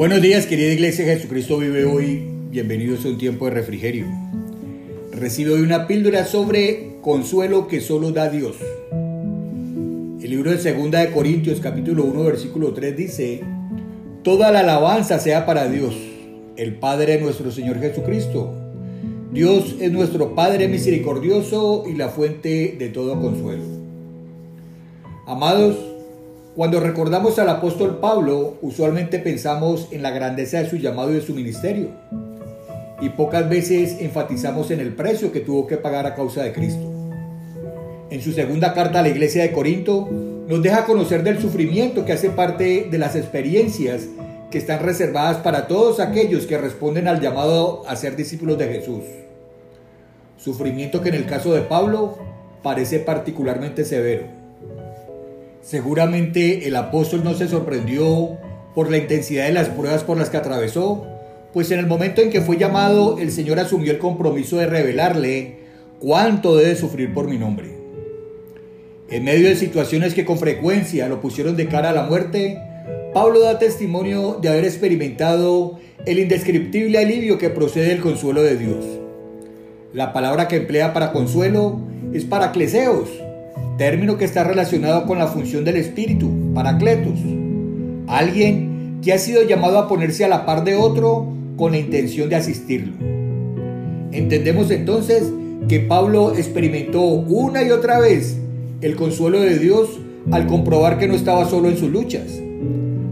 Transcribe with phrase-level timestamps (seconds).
[0.00, 2.24] Buenos días, querida iglesia, Jesucristo vive hoy.
[2.48, 4.06] Bienvenidos a un tiempo de refrigerio.
[5.12, 8.56] Recibe hoy una píldora sobre consuelo que solo da Dios.
[8.92, 13.42] El libro de Segunda de Corintios, capítulo 1, versículo 3 dice:
[14.22, 15.94] Toda la alabanza sea para Dios,
[16.56, 18.54] el Padre de nuestro Señor Jesucristo.
[19.34, 23.64] Dios es nuestro Padre misericordioso y la fuente de todo consuelo.
[25.26, 25.76] Amados,
[26.56, 31.20] cuando recordamos al apóstol Pablo, usualmente pensamos en la grandeza de su llamado y de
[31.20, 31.90] su ministerio.
[33.00, 36.82] Y pocas veces enfatizamos en el precio que tuvo que pagar a causa de Cristo.
[38.10, 42.14] En su segunda carta a la iglesia de Corinto, nos deja conocer del sufrimiento que
[42.14, 44.08] hace parte de las experiencias
[44.50, 49.04] que están reservadas para todos aquellos que responden al llamado a ser discípulos de Jesús.
[50.36, 52.18] Sufrimiento que en el caso de Pablo
[52.64, 54.39] parece particularmente severo
[55.62, 58.38] Seguramente el apóstol no se sorprendió
[58.74, 61.06] por la intensidad de las pruebas por las que atravesó,
[61.52, 65.58] pues en el momento en que fue llamado, el Señor asumió el compromiso de revelarle
[65.98, 67.80] cuánto debe sufrir por mi nombre.
[69.10, 72.58] En medio de situaciones que con frecuencia lo pusieron de cara a la muerte,
[73.12, 78.84] Pablo da testimonio de haber experimentado el indescriptible alivio que procede del consuelo de Dios.
[79.92, 81.80] La palabra que emplea para consuelo
[82.14, 83.08] es paracleseos,
[83.80, 87.18] término que está relacionado con la función del espíritu, paracletos,
[88.08, 92.28] alguien que ha sido llamado a ponerse a la par de otro con la intención
[92.28, 92.92] de asistirlo.
[94.12, 95.32] Entendemos entonces
[95.66, 98.36] que Pablo experimentó una y otra vez
[98.82, 99.98] el consuelo de Dios
[100.30, 102.38] al comprobar que no estaba solo en sus luchas.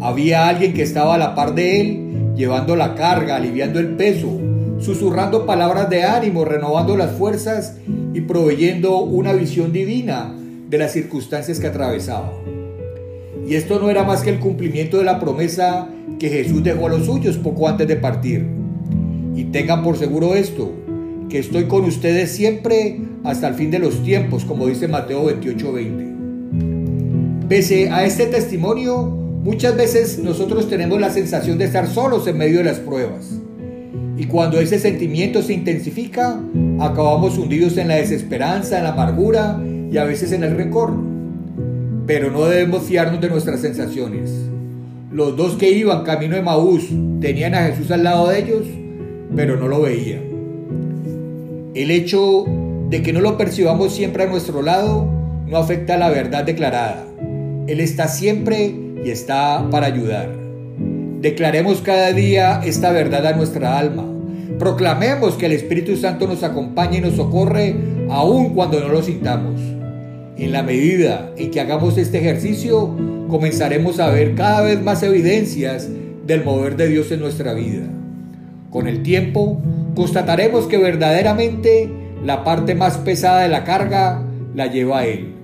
[0.00, 4.40] Había alguien que estaba a la par de él, llevando la carga, aliviando el peso,
[4.78, 7.76] susurrando palabras de ánimo, renovando las fuerzas
[8.14, 10.32] y proveyendo una visión divina
[10.68, 12.32] de las circunstancias que atravesaba.
[13.46, 15.88] Y esto no era más que el cumplimiento de la promesa
[16.18, 18.46] que Jesús dejó a los suyos poco antes de partir.
[19.36, 20.72] Y tengan por seguro esto,
[21.28, 27.48] que estoy con ustedes siempre hasta el fin de los tiempos, como dice Mateo 28:20.
[27.48, 32.58] Pese a este testimonio, muchas veces nosotros tenemos la sensación de estar solos en medio
[32.58, 33.32] de las pruebas.
[34.16, 36.40] Y cuando ese sentimiento se intensifica,
[36.80, 39.60] acabamos hundidos en la desesperanza, en la amargura
[39.94, 40.92] y a veces en el rencor.
[42.04, 44.28] Pero no debemos fiarnos de nuestras sensaciones.
[45.12, 46.88] Los dos que iban camino de Maús
[47.20, 48.66] tenían a Jesús al lado de ellos,
[49.36, 50.22] pero no lo veían.
[51.76, 52.44] El hecho
[52.90, 55.08] de que no lo percibamos siempre a nuestro lado
[55.46, 57.06] no afecta a la verdad declarada.
[57.68, 58.74] Él está siempre
[59.04, 60.28] y está para ayudar.
[61.20, 64.04] Declaremos cada día esta verdad a nuestra alma.
[64.58, 67.76] Proclamemos que el Espíritu Santo nos acompaña y nos socorre
[68.10, 69.73] aun cuando no lo sintamos.
[70.36, 72.90] En la medida en que hagamos este ejercicio,
[73.28, 75.88] comenzaremos a ver cada vez más evidencias
[76.26, 77.86] del mover de Dios en nuestra vida.
[78.70, 79.62] Con el tiempo,
[79.94, 81.88] constataremos que verdaderamente
[82.24, 84.24] la parte más pesada de la carga
[84.56, 85.34] la lleva Él.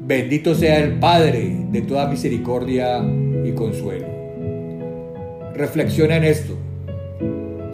[0.00, 3.04] Bendito sea el Padre de toda misericordia
[3.44, 4.06] y consuelo.
[5.54, 6.54] Reflexiona en esto.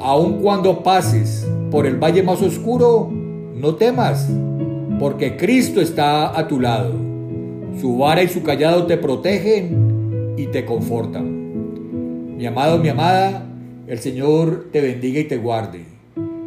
[0.00, 3.08] Aun cuando pases por el valle más oscuro,
[3.54, 4.28] no temas
[4.98, 6.94] porque Cristo está a tu lado.
[7.80, 12.36] Su vara y su callado te protegen y te confortan.
[12.36, 13.46] Mi amado, mi amada,
[13.86, 15.84] el Señor te bendiga y te guarde.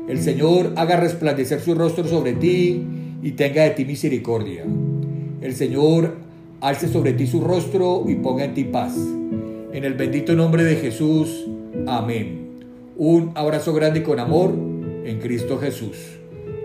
[0.08, 2.84] El Señor haga resplandecer su rostro sobre ti
[3.22, 4.66] y tenga de ti misericordia.
[5.42, 6.16] El Señor
[6.62, 8.96] alce sobre ti su rostro y ponga en ti paz.
[9.72, 11.46] En el bendito nombre de Jesús.
[11.86, 12.50] Amén.
[12.98, 14.52] Un abrazo grande y con amor
[15.06, 16.19] en Cristo Jesús.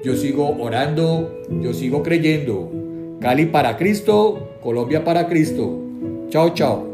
[0.04, 2.70] Yo sigo orando, yo sigo creyendo.
[3.22, 5.78] Cali para Cristo, Colombia para Cristo.
[6.28, 6.93] Chao, chao.